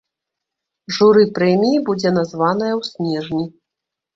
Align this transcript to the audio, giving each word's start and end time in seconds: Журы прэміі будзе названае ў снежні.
Журы 0.95 1.25
прэміі 1.35 1.83
будзе 1.91 2.09
названае 2.17 2.73
ў 2.79 2.91
снежні. 2.91 3.45